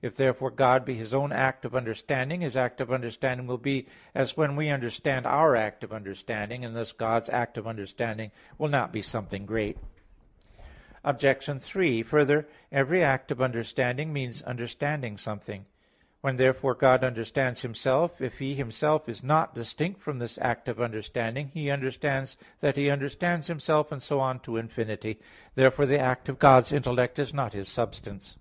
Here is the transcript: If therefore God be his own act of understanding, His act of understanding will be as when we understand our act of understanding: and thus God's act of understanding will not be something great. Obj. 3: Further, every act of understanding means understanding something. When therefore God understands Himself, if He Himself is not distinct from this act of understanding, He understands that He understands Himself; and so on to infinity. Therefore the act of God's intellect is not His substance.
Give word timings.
If 0.00 0.16
therefore 0.16 0.50
God 0.50 0.86
be 0.86 0.94
his 0.94 1.12
own 1.12 1.30
act 1.30 1.66
of 1.66 1.74
understanding, 1.76 2.40
His 2.40 2.56
act 2.56 2.80
of 2.80 2.90
understanding 2.90 3.46
will 3.46 3.58
be 3.58 3.86
as 4.14 4.34
when 4.34 4.56
we 4.56 4.70
understand 4.70 5.26
our 5.26 5.54
act 5.56 5.84
of 5.84 5.92
understanding: 5.92 6.64
and 6.64 6.74
thus 6.74 6.92
God's 6.92 7.28
act 7.28 7.58
of 7.58 7.66
understanding 7.66 8.30
will 8.56 8.70
not 8.70 8.94
be 8.94 9.02
something 9.02 9.44
great. 9.44 9.76
Obj. 11.04 11.62
3: 11.62 12.02
Further, 12.02 12.48
every 12.72 13.04
act 13.04 13.30
of 13.30 13.42
understanding 13.42 14.10
means 14.10 14.40
understanding 14.40 15.18
something. 15.18 15.66
When 16.22 16.36
therefore 16.38 16.74
God 16.74 17.04
understands 17.04 17.60
Himself, 17.60 18.22
if 18.22 18.38
He 18.38 18.54
Himself 18.54 19.06
is 19.06 19.22
not 19.22 19.54
distinct 19.54 20.00
from 20.00 20.18
this 20.18 20.38
act 20.40 20.70
of 20.70 20.80
understanding, 20.80 21.50
He 21.52 21.68
understands 21.70 22.38
that 22.60 22.76
He 22.78 22.88
understands 22.88 23.48
Himself; 23.48 23.92
and 23.92 24.02
so 24.02 24.18
on 24.18 24.40
to 24.40 24.56
infinity. 24.56 25.20
Therefore 25.56 25.84
the 25.84 26.00
act 26.00 26.30
of 26.30 26.38
God's 26.38 26.72
intellect 26.72 27.18
is 27.18 27.34
not 27.34 27.52
His 27.52 27.68
substance. 27.68 28.38